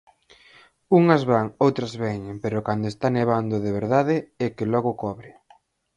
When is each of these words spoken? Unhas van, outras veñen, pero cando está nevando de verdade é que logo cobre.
Unhas 0.99 1.23
van, 1.31 1.47
outras 1.65 1.93
veñen, 2.03 2.35
pero 2.43 2.65
cando 2.67 2.85
está 2.89 3.07
nevando 3.19 3.55
de 3.65 3.71
verdade 3.79 4.15
é 4.45 4.47
que 4.55 4.69
logo 4.73 4.91
cobre. 5.03 5.31